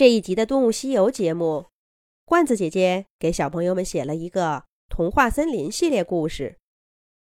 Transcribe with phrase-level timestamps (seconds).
[0.00, 1.66] 这一集的《动物西游》节目，
[2.24, 6.56] 罐子姐姐给小朋友们写了一个童话森林系列故事：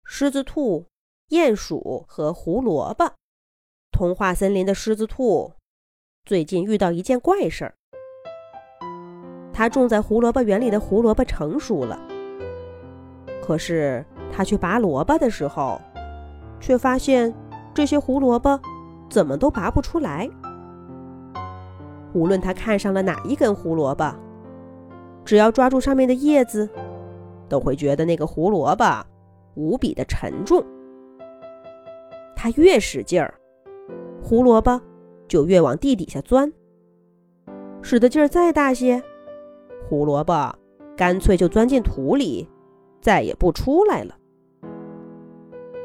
[0.05, 0.85] 狮子兔、
[1.31, 3.15] 鼹鼠和胡萝卜。
[3.91, 5.51] 童话森林的狮子兔
[6.23, 7.75] 最近遇到一件怪事儿，
[9.51, 11.99] 它种在胡萝卜园里的胡萝卜成熟了，
[13.43, 15.77] 可是它去拔萝卜的时候，
[16.61, 17.35] 却发现
[17.73, 18.57] 这些胡萝卜
[19.09, 20.29] 怎么都拔不出来。
[22.13, 24.13] 无论他看上了哪一根胡萝卜，
[25.23, 26.69] 只要抓住上面的叶子，
[27.47, 29.05] 都会觉得那个胡萝卜
[29.55, 30.63] 无比的沉重。
[32.35, 33.33] 他越使劲儿，
[34.21, 34.81] 胡萝卜
[35.27, 36.49] 就越往地底下钻；
[37.81, 39.01] 使的劲儿再大些，
[39.87, 40.53] 胡萝卜
[40.97, 42.47] 干脆就钻进土里，
[42.99, 44.15] 再也不出来了。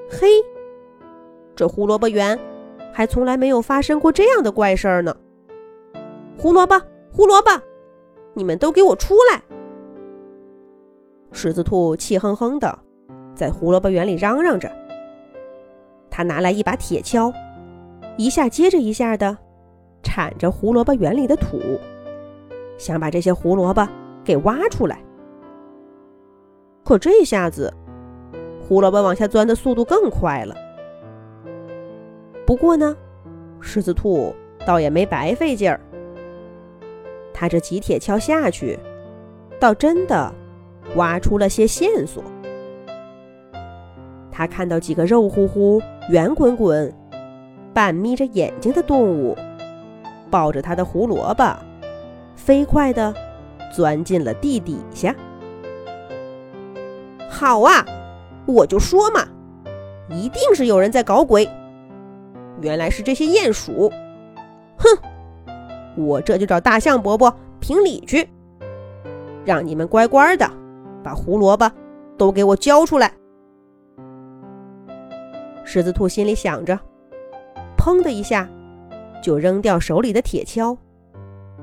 [0.08, 0.28] 嘿，
[1.54, 2.38] 这胡萝卜园
[2.92, 5.14] 还从来没有发生过这样的怪事儿呢！
[6.38, 7.50] 胡萝卜，胡萝卜，
[8.34, 9.42] 你们都给我出来！
[11.32, 12.78] 狮子兔气哼哼的
[13.34, 14.70] 在胡萝卜园里嚷嚷着。
[16.10, 17.32] 他拿来一把铁锹，
[18.18, 19.36] 一下接着一下的
[20.02, 21.58] 铲着胡萝卜园里的土，
[22.76, 23.88] 想把这些胡萝卜
[24.22, 25.00] 给挖出来。
[26.84, 27.72] 可这下子，
[28.60, 30.54] 胡萝卜往下钻的速度更快了。
[32.46, 32.94] 不过呢，
[33.58, 34.34] 狮子兔
[34.66, 35.80] 倒也没白费劲儿。
[37.38, 38.78] 他这几铁锹下去，
[39.60, 40.32] 倒真的
[40.94, 42.24] 挖出了些线索。
[44.32, 46.90] 他看到几个肉乎乎、圆滚滚、
[47.74, 49.36] 半眯着眼睛的动物，
[50.30, 51.54] 抱着他的胡萝卜，
[52.34, 53.14] 飞快地
[53.70, 55.14] 钻进了地底下。
[57.28, 57.84] 好啊，
[58.46, 59.28] 我就说嘛，
[60.08, 61.46] 一定是有人在搞鬼。
[62.62, 63.92] 原来是这些鼹鼠，
[64.78, 64.88] 哼！
[65.96, 68.28] 我这就找大象伯伯评理去，
[69.44, 70.48] 让你们乖乖的
[71.02, 71.70] 把胡萝卜
[72.18, 73.12] 都给我交出来。
[75.64, 76.78] 狮子兔心里想着，
[77.76, 78.48] 砰的一下
[79.22, 80.76] 就扔掉手里的铁锹，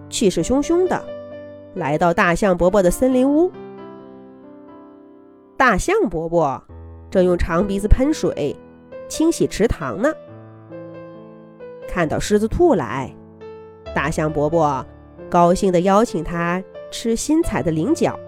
[0.10, 1.02] 气势汹汹的
[1.76, 3.52] 来到大象伯伯的森林屋。
[5.56, 6.62] 大象伯伯
[7.10, 8.56] 正用长鼻子喷水
[9.08, 10.12] 清洗池塘呢，
[11.88, 13.16] 看到狮子兔来。
[13.94, 14.86] 大象伯伯
[15.30, 18.20] 高兴地邀请他吃新采的菱角。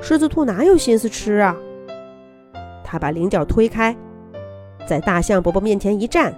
[0.00, 1.56] 狮子兔哪有心思吃啊？
[2.84, 3.94] 他把菱角推开，
[4.86, 6.34] 在大象伯伯面前一站，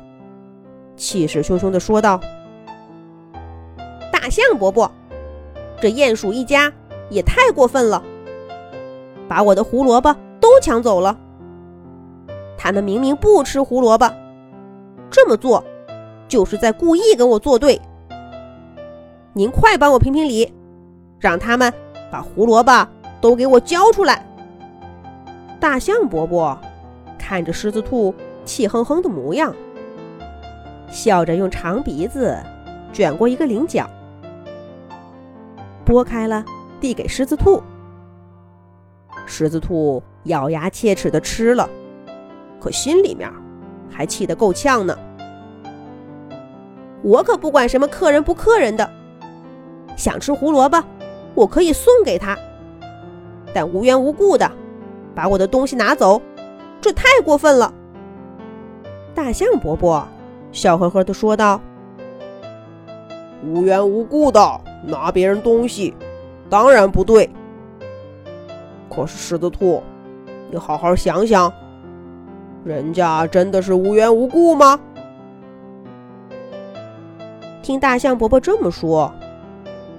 [0.96, 2.20] 气势汹汹地说道
[4.12, 4.90] ：“大象伯伯，
[5.80, 6.72] 这鼹鼠一家
[7.08, 8.02] 也太过分了，
[9.28, 11.16] 把我的胡萝卜都抢走了。
[12.58, 14.12] 他们明明不吃胡萝卜，
[15.10, 15.62] 这么做。”
[16.30, 17.78] 就是在故意跟我作对。
[19.32, 20.50] 您快帮我评评理，
[21.18, 21.72] 让他们
[22.10, 22.88] 把胡萝卜
[23.20, 24.24] 都给我交出来。
[25.58, 26.56] 大象伯伯
[27.18, 28.14] 看着狮子兔
[28.44, 29.54] 气哼哼的模样，
[30.88, 32.38] 笑着用长鼻子
[32.92, 33.90] 卷过一个菱角，
[35.84, 36.44] 剥开了
[36.80, 37.60] 递给狮子兔。
[39.26, 41.68] 狮子兔咬牙切齿的吃了，
[42.60, 43.28] 可心里面
[43.90, 44.96] 还气得够呛呢。
[47.02, 48.88] 我可不管什么客人不客人的，
[49.96, 50.82] 想吃胡萝卜，
[51.34, 52.36] 我可以送给他。
[53.54, 54.50] 但无缘无故的
[55.14, 56.20] 把我的东西拿走，
[56.80, 57.72] 这太过分了。
[59.14, 60.06] 大象伯伯
[60.52, 61.60] 笑呵呵地说道
[63.44, 65.94] ：“无缘无故的拿别人东西，
[66.48, 67.28] 当然不对。
[68.88, 69.82] 可是狮子兔，
[70.50, 71.52] 你好好想想，
[72.64, 74.78] 人家真的是无缘无故吗？”
[77.62, 79.12] 听大象伯伯这么说，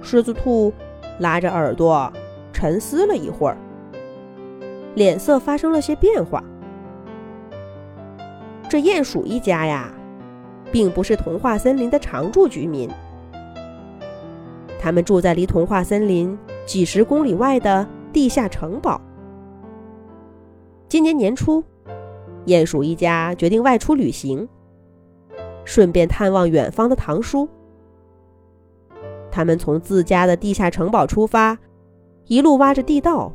[0.02, 0.72] 狮子兔
[1.20, 2.12] 拉着耳朵
[2.52, 3.56] 沉思了一会儿，
[4.94, 6.42] 脸色发生了些变化。
[8.68, 9.92] 这鼹鼠一家呀，
[10.72, 12.90] 并不是童话森林的常住居民，
[14.80, 16.36] 他们住在离童话森林
[16.66, 19.00] 几十公里外的地下城堡。
[20.88, 21.62] 今年年初，
[22.46, 24.48] 鼹鼠一家决定外出旅行。
[25.64, 27.48] 顺便探望远方的堂叔。
[29.30, 31.58] 他们从自家的地下城堡出发，
[32.26, 33.32] 一路挖着地道，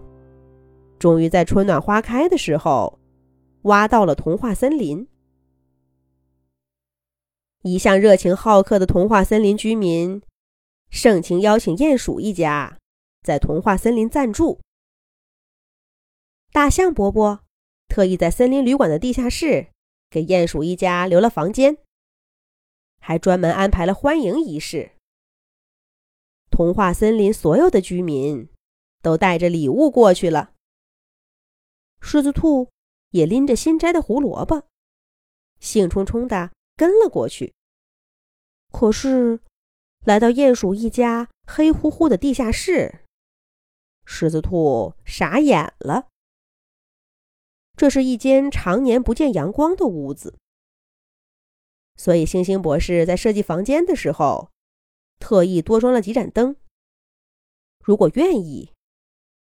[1.00, 3.00] 终于在春暖花开的时候，
[3.64, 5.08] 挖到了童话森林。
[7.64, 10.22] 一向热情好客的童话森林居民，
[10.90, 12.78] 盛情邀请鼹鼠一家
[13.24, 14.60] 在童话森林暂住。
[16.54, 17.42] 大象伯伯
[17.90, 19.68] 特意在森林旅馆的地下室
[20.10, 21.78] 给鼹鼠一家留了房间。
[23.08, 24.92] 还专门安排了欢迎仪式，
[26.52, 28.50] 童话森林所有的居民
[29.02, 30.52] 都带着礼物过去了。
[32.02, 32.70] 狮子兔
[33.12, 34.68] 也拎着新摘的胡萝卜，
[35.58, 37.54] 兴冲冲地跟了过去。
[38.74, 39.40] 可是，
[40.04, 43.06] 来到鼹鼠一家黑乎乎的地下室，
[44.04, 46.10] 狮子兔傻眼了。
[47.78, 50.38] 这是一间常年不见阳光的屋子，
[51.98, 54.52] 所以星星博士在设计房间的时候，
[55.20, 56.56] 特意多装了几盏灯。
[57.84, 58.72] 如果愿意，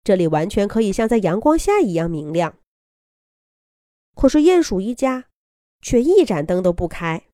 [0.03, 2.57] 这里完全可以像在阳光下一样明亮。
[4.15, 5.27] 可是鼹鼠一家
[5.81, 7.27] 却一盏灯都不开，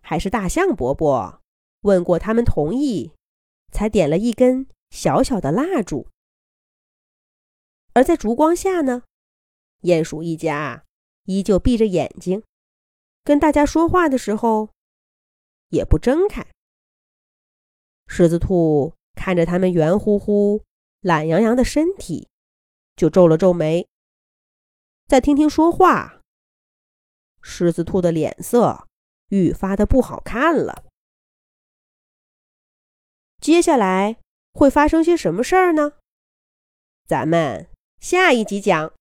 [0.00, 1.42] 还是大象伯伯
[1.82, 3.12] 问过他们同意，
[3.70, 6.08] 才点了一根小小的蜡烛。
[7.92, 9.02] 而在烛光下呢？
[9.82, 10.84] 鼹鼠一家
[11.24, 12.42] 依旧闭着眼睛，
[13.24, 14.68] 跟大家说话的时候
[15.70, 16.46] 也不睁开。
[18.06, 20.62] 狮子兔看着他们圆乎乎、
[21.00, 22.28] 懒洋洋的身体，
[22.94, 23.88] 就皱了皱眉。
[25.08, 26.20] 再听听说话，
[27.40, 28.86] 狮子兔的脸色
[29.28, 30.84] 愈发的不好看了。
[33.40, 34.18] 接下来
[34.52, 35.94] 会发生些什么事儿呢？
[37.06, 38.92] 咱们下一集讲。